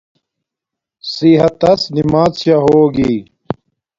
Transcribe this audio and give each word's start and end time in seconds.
صحت 1.13 1.53
تس 1.61 1.81
نماز 1.95 2.31
شا 2.41 2.57
ہوگی 2.65 3.13